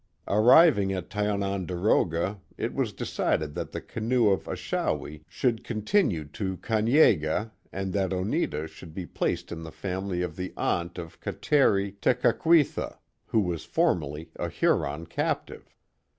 Arriving 0.27 0.91
at 0.91 1.11
Tiononderoga 1.11 2.39
it 2.57 2.73
was 2.73 2.91
decided 2.91 3.53
that 3.53 3.71
the 3.71 3.79
canoe 3.79 4.29
of 4.29 4.45
Achawi 4.47 5.23
should 5.27 5.63
continue 5.63 6.25
to 6.25 6.57
Kan 6.57 6.87
yeageh 6.87 7.51
and 7.71 7.93
that 7.93 8.09
Oiicta 8.09 8.67
should 8.67 8.95
be 8.95 9.05
placed 9.05 9.51
in 9.51 9.61
the 9.61 9.71
family 9.71 10.23
of 10.23 10.37
the 10.37 10.53
aunt 10.57 10.97
of 10.97 11.19
Kateri 11.19 11.97
Tekakwitha, 12.01 12.97
who 13.27 13.41
was 13.41 13.63
formerly 13.63 14.31
a 14.37 14.49
Huron 14.49 15.05
captive. 15.05 15.75